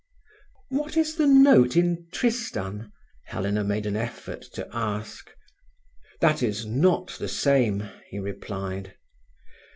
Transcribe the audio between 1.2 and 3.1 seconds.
note in Tristan?"